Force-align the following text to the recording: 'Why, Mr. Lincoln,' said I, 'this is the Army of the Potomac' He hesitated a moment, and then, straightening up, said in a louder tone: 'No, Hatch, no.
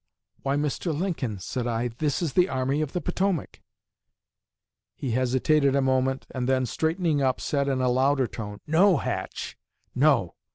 'Why, 0.41 0.55
Mr. 0.55 0.97
Lincoln,' 0.97 1.37
said 1.37 1.67
I, 1.67 1.89
'this 1.89 2.23
is 2.23 2.33
the 2.33 2.49
Army 2.49 2.81
of 2.81 2.93
the 2.93 3.01
Potomac' 3.01 3.61
He 4.95 5.11
hesitated 5.11 5.75
a 5.75 5.81
moment, 5.83 6.25
and 6.31 6.49
then, 6.49 6.65
straightening 6.65 7.21
up, 7.21 7.39
said 7.39 7.67
in 7.67 7.81
a 7.81 7.87
louder 7.91 8.25
tone: 8.25 8.61
'No, 8.65 8.97
Hatch, 8.97 9.59
no. 9.93 10.33